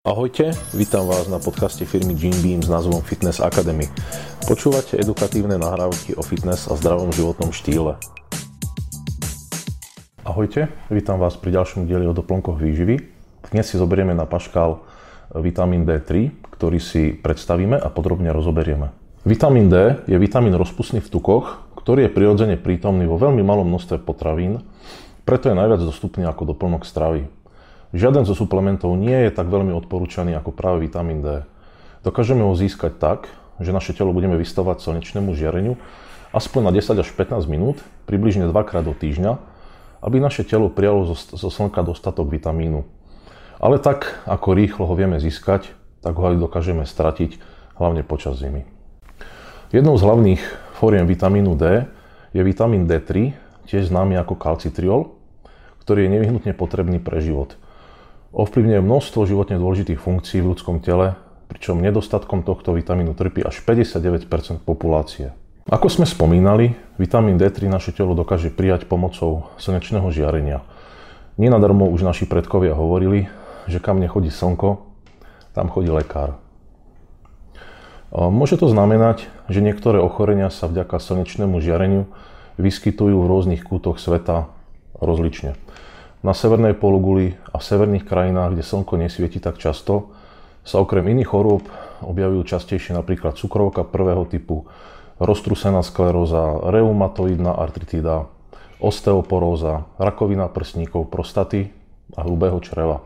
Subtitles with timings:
[0.00, 3.84] Ahojte, vítam vás na podcaste firmy Gene Beam s názvom Fitness Academy.
[4.48, 8.00] Počúvate edukatívne nahrávky o fitness a zdravom životnom štýle.
[10.24, 12.96] Ahojte, vítam vás pri ďalšom dieli o doplnkoch výživy.
[13.52, 14.80] Dnes si zoberieme na paškal
[15.36, 18.96] vitamín D3, ktorý si predstavíme a podrobne rozoberieme.
[19.28, 24.00] Vitamín D je vitamín rozpustný v tukoch, ktorý je prirodzene prítomný vo veľmi malom množstve
[24.00, 24.64] potravín,
[25.28, 27.28] preto je najviac dostupný ako doplnok stravy.
[27.90, 31.42] Žiaden zo suplementov nie je tak veľmi odporúčaný ako práve vitamín D.
[32.06, 33.26] Dokážeme ho získať tak,
[33.58, 35.74] že naše telo budeme vystavovať slnečnému žiareniu
[36.30, 39.42] aspoň na 10 až 15 minút, približne dvakrát do týždňa,
[40.06, 42.86] aby naše telo prijalo zo, zo slnka dostatok vitamínu.
[43.58, 47.42] Ale tak, ako rýchlo ho vieme získať, tak ho aj dokážeme stratiť,
[47.74, 48.70] hlavne počas zimy.
[49.74, 50.42] Jednou z hlavných
[50.78, 51.90] fóriem vitamínu D
[52.30, 53.34] je vitamín D3,
[53.66, 55.18] tiež známy ako kalcitriol,
[55.82, 57.58] ktorý je nevyhnutne potrebný pre život–
[58.30, 61.18] Ovplyvňuje množstvo životne dôležitých funkcií v ľudskom tele,
[61.50, 65.34] pričom nedostatkom tohto vitamínu trpí až 59% populácie.
[65.66, 70.62] Ako sme spomínali, vitamín D3 naše telo dokáže prijať pomocou slnečného žiarenia.
[71.42, 73.26] Nenadarmo už naši predkovia hovorili,
[73.66, 74.78] že kam nechodí slnko,
[75.50, 76.38] tam chodí lekár.
[78.14, 82.06] Môže to znamenať, že niektoré ochorenia sa vďaka slnečnému žiareniu
[82.58, 84.50] vyskytujú v rôznych kútoch sveta
[84.98, 85.58] rozlične.
[86.20, 90.12] Na severnej pologuli a v severných krajinách, kde slnko nesvieti tak často,
[90.60, 91.64] sa okrem iných chorôb
[92.04, 94.68] objavujú častejšie napríklad cukrovka prvého typu,
[95.16, 98.28] roztrusená skleróza, reumatoidná artritida,
[98.80, 101.72] osteoporóza, rakovina prsníkov, prostaty
[102.16, 103.00] a hrubého čreva.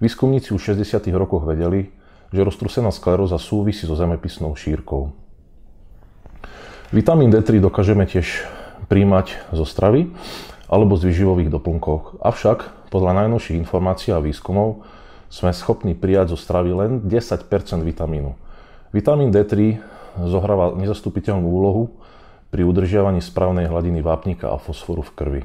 [0.00, 1.12] Výskumníci už v 60.
[1.12, 1.92] rokoch vedeli,
[2.32, 5.12] že roztrusená skleróza súvisí so zemepisnou šírkou.
[6.92, 8.44] Vitamín D3 dokážeme tiež
[8.88, 10.12] príjmať zo stravy
[10.72, 12.24] alebo z výživových doplnkov.
[12.24, 14.88] Avšak podľa najnovších informácií a výskumov
[15.28, 17.44] sme schopní prijať zo stravy len 10%
[17.84, 18.32] vitamínu.
[18.96, 19.76] Vitamín D3
[20.24, 21.92] zohráva nezastupiteľnú úlohu
[22.48, 25.42] pri udržiavaní správnej hladiny vápnika a fosforu v krvi.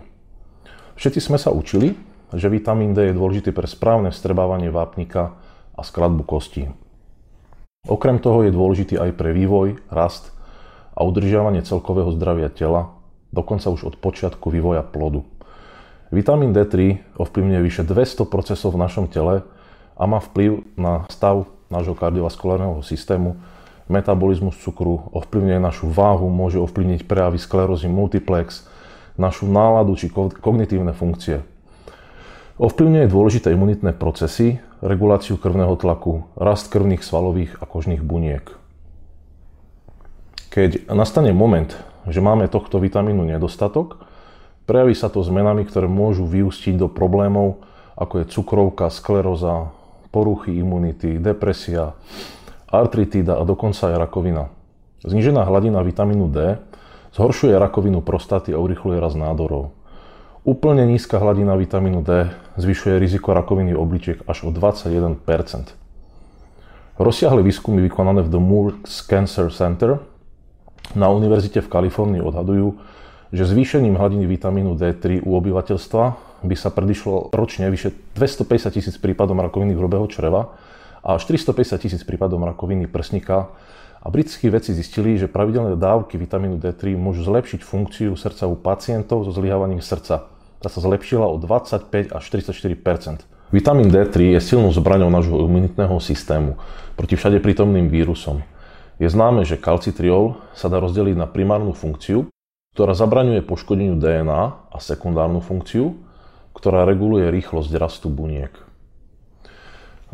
[0.96, 1.96] Všetci sme sa učili,
[2.36, 5.36] že vitamín D je dôležitý pre správne vstrebávanie vápnika
[5.76, 6.68] a skladbu kostí.
[7.88, 10.36] Okrem toho je dôležitý aj pre vývoj, rast
[10.92, 12.97] a udržiavanie celkového zdravia tela
[13.38, 15.22] dokonca už od počiatku vývoja plodu.
[16.10, 19.46] Vitamín D3 ovplyvňuje vyše 200 procesov v našom tele
[19.94, 23.38] a má vplyv na stav nášho kardiovaskulárneho systému,
[23.92, 28.68] metabolizmus cukru, ovplyvňuje našu váhu, môže ovplyvniť prejavy sklerózy multiplex,
[29.20, 31.44] našu náladu či kognitívne funkcie.
[32.58, 38.50] Ovplyvňuje dôležité imunitné procesy, reguláciu krvného tlaku, rast krvných svalových a kožných buniek.
[40.50, 41.70] Keď nastane moment,
[42.08, 44.04] že máme tohto vitamínu nedostatok.
[44.68, 47.64] Prejaví sa to zmenami, ktoré môžu vyústiť do problémov,
[47.96, 49.72] ako je cukrovka, skleróza,
[50.12, 51.96] poruchy imunity, depresia,
[52.68, 54.52] artritída a dokonca aj rakovina.
[55.08, 56.60] Znížená hladina vitamínu D
[57.16, 59.72] zhoršuje rakovinu prostaty a urychluje rast nádorov.
[60.48, 65.20] Úplne nízka hladina vitamínu D zvyšuje riziko rakoviny obličiek až o 21%
[66.98, 70.02] Rozsiahle výskumy vykonané v The Moore Cancer Center
[70.96, 72.78] na univerzite v Kalifornii odhadujú,
[73.36, 76.04] že zvýšením hladiny vitamínu D3 u obyvateľstva
[76.48, 80.56] by sa predišlo ročne vyše 250 tisíc prípadom rakoviny hrubého čreva
[81.04, 83.52] a až 350 tisíc prípadom rakoviny prsníka.
[83.98, 89.28] A britskí vedci zistili, že pravidelné dávky vitamínu D3 môžu zlepšiť funkciu srdca u pacientov
[89.28, 90.30] so zlyhávaním srdca.
[90.64, 96.60] Tá sa zlepšila o 25 až 44% Vitamín D3 je silnou zbraňou nášho imunitného systému
[97.00, 98.44] proti všade prítomným vírusom.
[98.98, 102.34] Je známe, že kalcitriol sa dá rozdeliť na primárnu funkciu,
[102.74, 104.42] ktorá zabraňuje poškodeniu DNA
[104.74, 105.98] a sekundárnu funkciu,
[106.58, 108.54] ktorá reguluje rýchlosť rastu buniek.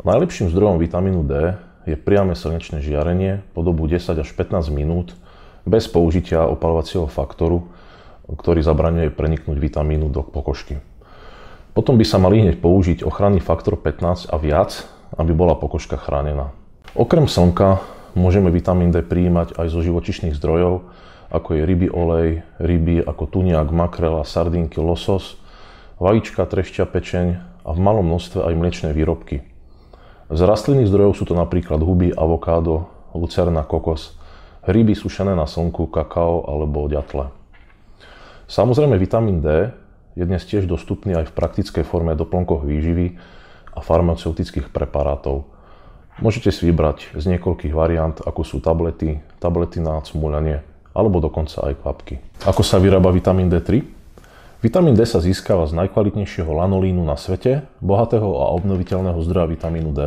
[0.04, 1.56] Najlepším zdrojom vitamínu D
[1.88, 5.16] je priame slnečné žiarenie po dobu 10 až 15 minút
[5.64, 7.64] bez použitia opalovacieho faktoru,
[8.28, 10.80] ktorý zabraňuje preniknúť vitamínu do pokožky.
[11.72, 14.84] Potom by sa mali hneď použiť ochranný faktor 15 a viac,
[15.16, 16.52] aby bola pokožka chránená.
[16.92, 20.86] Okrem slnka Môžeme vitamín D prijímať aj zo živočišných zdrojov,
[21.34, 25.34] ako je ryby olej, ryby ako tuniak, makrela, sardinky, losos,
[25.98, 27.26] vajíčka, trešťa, pečeň
[27.66, 29.42] a v malom množstve aj mliečne výrobky.
[30.30, 32.86] Z rastlinných zdrojov sú to napríklad huby, avokádo,
[33.18, 34.14] lucerna, kokos,
[34.62, 37.34] hryby sušené na slnku, kakao alebo ďatle.
[38.46, 39.74] Samozrejme vitamín D
[40.14, 43.18] je dnes tiež dostupný aj v praktickej forme doplnkoch výživy
[43.74, 45.50] a farmaceutických preparátov–
[46.22, 50.62] Môžete si vybrať z niekoľkých variant, ako sú tablety, tablety na cmuľanie,
[50.94, 52.22] alebo dokonca aj kvapky.
[52.46, 53.82] Ako sa vyrába vitamín D3?
[54.62, 60.00] Vitamín D sa získava z najkvalitnejšieho lanolínu na svete, bohatého a obnoviteľného zdroja vitamínu D.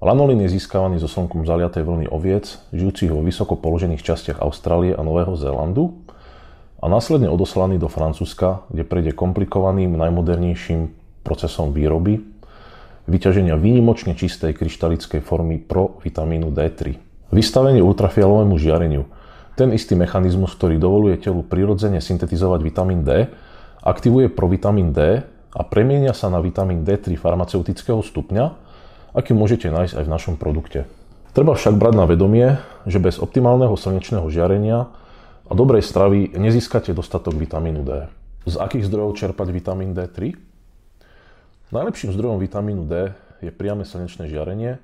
[0.00, 5.04] Lanolín je získavaný zo slnkom zaliatej vlny oviec, žijúcich vo vysoko položených častiach Austrálie a
[5.04, 5.96] Nového Zélandu
[6.80, 12.24] a následne odoslaný do Francúzska, kde prejde komplikovaným najmodernejším procesom výroby,
[13.06, 16.98] vyťaženia výnimočne čistej kryštalickej formy pro vitamínu D3.
[17.30, 19.06] Vystavenie ultrafialovému žiareniu.
[19.54, 23.30] Ten istý mechanizmus, ktorý dovoluje telu prirodzene syntetizovať vitamín D,
[23.80, 25.22] aktivuje provitamín D
[25.54, 28.44] a premienia sa na vitamín D3 farmaceutického stupňa,
[29.14, 30.86] aký môžete nájsť aj v našom produkte.
[31.30, 32.58] Treba však brať na vedomie,
[32.90, 34.90] že bez optimálneho slnečného žiarenia
[35.46, 37.90] a dobrej stravy nezískate dostatok vitamínu D.
[38.50, 40.49] Z akých zdrojov čerpať vitamín D3?
[41.70, 44.82] Najlepším zdrojom vitamínu D je priame slnečné žiarenie,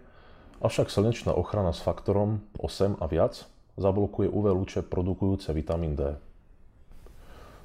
[0.62, 3.42] avšak slnečná ochrana s faktorom 8 a viac
[3.74, 6.14] zablokuje UV lúče produkujúce vitamín D.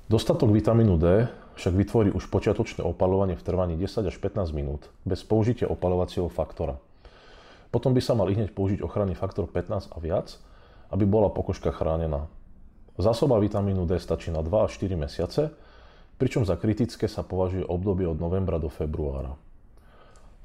[0.09, 5.21] Dostatok vitamínu D však vytvorí už počiatočné opalovanie v trvaní 10 až 15 minút bez
[5.21, 6.81] použitia opalovacieho faktora.
[7.69, 10.33] Potom by sa mal hneď použiť ochranný faktor 15 a viac,
[10.89, 12.25] aby bola pokožka chránená.
[12.97, 15.53] Zásoba vitamínu D stačí na 2 až 4 mesiace,
[16.21, 19.33] pričom za kritické sa považuje obdobie od novembra do februára.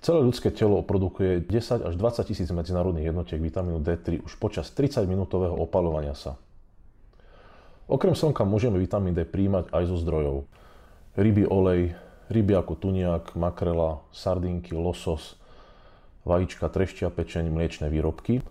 [0.01, 5.05] Celé ľudské telo produkuje 10 až 20 tisíc medzinárodných jednotiek vitamínu D3 už počas 30
[5.05, 6.41] minútového opalovania sa.
[7.85, 10.49] Okrem slnka môžeme vitamín D príjmať aj zo zdrojov
[11.17, 11.97] ryby olej,
[12.29, 15.41] ryby ako tuniak, makrela, sardinky, losos,
[16.29, 18.45] vajíčka, treštia, pečeň, mliečne výrobky,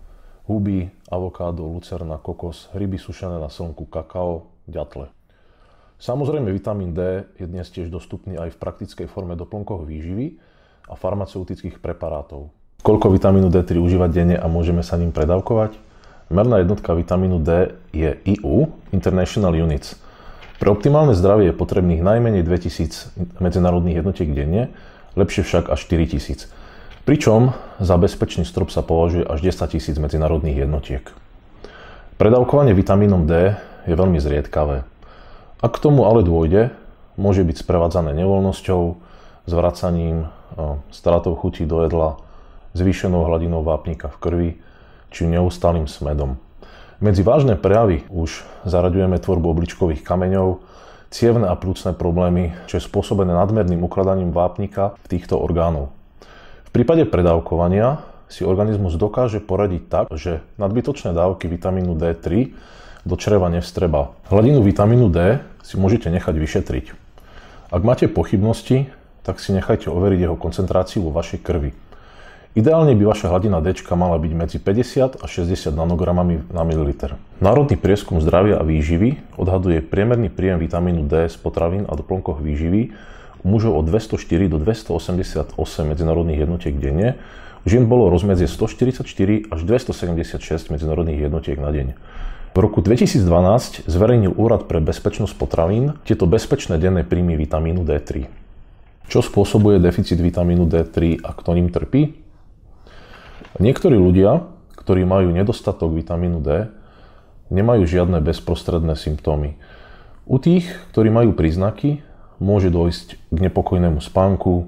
[0.50, 5.14] huby, avokádo, lucerna, kokos, ryby sušené na slnku, kakao, ďatle.
[5.96, 10.36] Samozrejme, vitamín D je dnes tiež dostupný aj v praktickej forme doplnkov výživy
[10.86, 12.52] a farmaceutických preparátov.
[12.84, 15.74] Koľko vitamínu D3 užívať denne a môžeme sa ním predávkovať?
[16.28, 19.96] Merná jednotka vitamínu D je IU, International Units–
[20.56, 23.12] pre optimálne zdravie je potrebných najmenej 2000
[23.44, 24.72] medzinárodných jednotiek denne,
[25.12, 26.48] lepšie však až 4000.
[27.04, 31.04] Pričom za bezpečný strop sa považuje až 10 000 medzinárodných jednotiek.
[32.16, 33.52] Predávkovanie vitamínom D
[33.84, 34.88] je veľmi zriedkavé.
[35.56, 36.76] Ak k tomu ale dôjde,
[37.16, 38.82] môže byť sprevádzané nevoľnosťou,
[39.48, 40.28] zvracaním,
[40.92, 42.20] stratou chutí do jedla,
[42.76, 44.50] zvýšenou hladinou vápnika v krvi
[45.08, 46.36] či neustálým smedom.
[47.00, 50.60] Medzi vážne prejavy už zaraďujeme tvorbu obličkových kameňov,
[51.08, 55.88] cievne a plúcne problémy, čo je spôsobené nadmerným ukladaním vápnika v týchto orgánov.
[56.68, 62.52] V prípade predávkovania si organizmus dokáže poradiť tak, že nadbytočné dávky vitamínu D3
[63.06, 64.18] do čreva nevstreba.
[64.26, 66.86] Hladinu vitamínu D si môžete nechať vyšetriť.
[67.70, 68.90] Ak máte pochybnosti,
[69.22, 71.70] tak si nechajte overiť jeho koncentráciu vo vašej krvi.
[72.56, 77.20] Ideálne by vaša hladina D mala byť medzi 50 a 60 nanogramami na mililiter.
[77.36, 82.96] Národný prieskum zdravia a výživy odhaduje priemerný príjem vitamínu D z potravín a doplnkoch výživy
[83.44, 85.52] u mužov od 204 do 288
[85.84, 87.20] medzinárodných jednotiek denne,
[87.68, 89.04] žien bolo rozmedzie 144
[89.52, 91.92] až 276 medzinárodných jednotiek na deň.
[92.56, 98.32] V roku 2012 zverejnil Úrad pre bezpečnosť potravín tieto bezpečné denné príjmy vitamínu D3.
[99.12, 102.16] Čo spôsobuje deficit vitamínu D3 a kto ním trpí?
[103.60, 106.72] Niektorí ľudia, ktorí majú nedostatok vitamínu D,
[107.52, 109.60] nemajú žiadne bezprostredné symptómy.
[110.24, 110.64] U tých,
[110.96, 112.00] ktorí majú príznaky,
[112.40, 114.64] môže dojsť k nepokojnému spánku,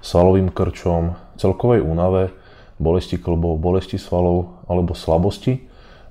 [0.00, 2.32] svalovým krčom, celkovej únave,
[2.80, 5.65] bolesti klbov, bolesti svalov alebo slabosti,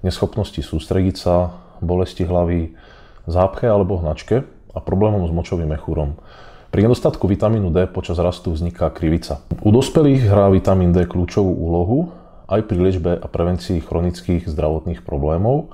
[0.05, 2.77] neschopnosti sústrediť sa, bolesti hlavy,
[3.25, 6.21] zápche alebo hnačke a problémom s močovým mechúrom.
[6.69, 9.41] Pri nedostatku vitamínu D počas rastu vzniká krivica.
[9.63, 12.11] U dospelých hrá vitamín D kľúčovú úlohu
[12.45, 15.73] aj pri liečbe a prevencii chronických zdravotných problémov,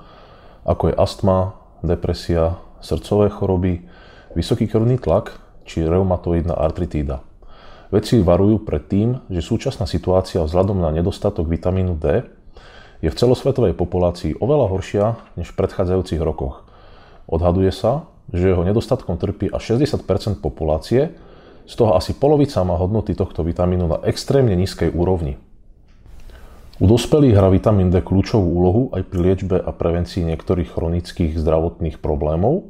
[0.64, 3.82] ako je astma, depresia, srdcové choroby,
[4.38, 5.36] vysoký krvný tlak
[5.68, 7.20] či reumatoidná artritída.
[7.92, 12.24] Vedci varujú pred tým, že súčasná situácia vzhľadom na nedostatok vitamínu D
[13.02, 16.62] je v celosvetovej populácii oveľa horšia než v predchádzajúcich rokoch.
[17.26, 21.12] Odhaduje sa, že jeho nedostatkom trpí až 60% populácie,
[21.66, 25.38] z toho asi polovica má hodnoty tohto vitamínu na extrémne nízkej úrovni.
[26.82, 32.02] U dospelých hrá vitamín D kľúčovú úlohu aj pri liečbe a prevencii niektorých chronických zdravotných
[32.02, 32.66] problémov,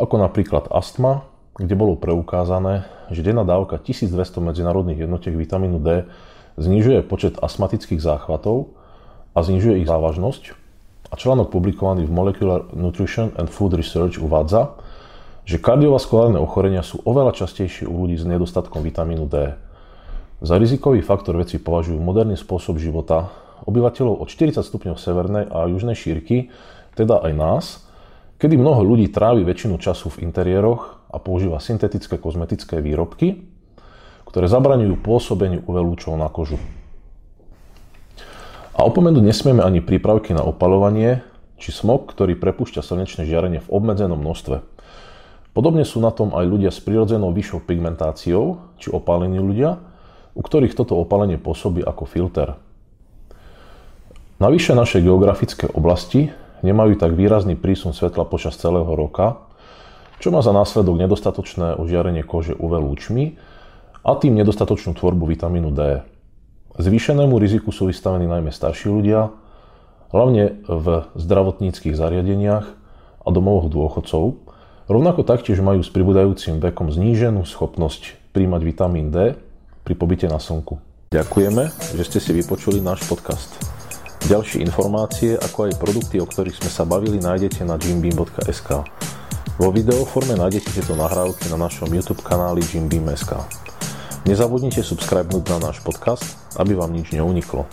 [0.00, 1.28] ako napríklad astma,
[1.58, 6.08] kde bolo preukázané, že denná dávka 1200 medzinárodných jednotiek vitamínu D
[6.56, 8.77] znižuje počet astmatických záchvatov
[9.32, 10.68] a znižuje ich závažnosť,
[11.08, 14.76] a článok publikovaný v Molecular Nutrition and Food Research uvádza,
[15.48, 19.56] že kardiovaskulárne ochorenia sú oveľa častejšie u ľudí s nedostatkom vitamínu D.
[20.44, 23.32] Za rizikový faktor veci považujú moderný spôsob života
[23.64, 26.52] obyvateľov od 40 stupňov severnej a južnej šírky,
[26.92, 27.64] teda aj nás,
[28.36, 33.48] kedy mnoho ľudí trávi väčšinu času v interiéroch a používa syntetické kozmetické výrobky,
[34.28, 36.60] ktoré zabraňujú pôsobeniu UV lúčov na kožu.
[38.86, 41.26] Opomenúť nesmieme ani prípravky na opalovanie,
[41.58, 44.62] či smog, ktorý prepúšťa slnečné žiarenie v obmedzenom množstve.
[45.56, 49.82] Podobne sú na tom aj ľudia s prirodzenou vyššou pigmentáciou, či opálení ľudia,
[50.38, 52.54] u ktorých toto opálenie pôsobí ako filter.
[54.38, 56.30] Navyše naše geografické oblasti
[56.62, 59.42] nemajú tak výrazný prísun svetla počas celého roka,
[60.22, 63.34] čo má za následok nedostatočné ožiarenie kože UV lúčmi
[64.06, 66.06] a tým nedostatočnú tvorbu vitamínu D.
[66.78, 69.34] Zvýšenému riziku sú vystavení najmä starší ľudia,
[70.14, 72.66] hlavne v zdravotníckých zariadeniach
[73.18, 74.38] a domovoch dôchodcov.
[74.86, 79.34] Rovnako taktiež majú s pribúdajúcim vekom zníženú schopnosť príjmať vitamín D
[79.82, 80.78] pri pobyte na slnku.
[81.10, 81.66] Ďakujeme,
[81.98, 83.58] že ste si vypočuli náš podcast.
[84.30, 88.86] Ďalšie informácie, ako aj produkty, o ktorých sme sa bavili, nájdete na jimbeam.sk.
[89.58, 93.34] Vo videoforme nájdete tieto nahrávky na našom YouTube kanáli jimbeam.sk.
[94.28, 97.66] Nezabudnite subscribenúť na náš podcast, aby vám nič neuniklo.